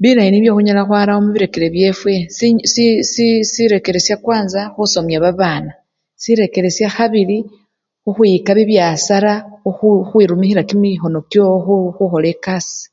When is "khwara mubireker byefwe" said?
0.86-2.12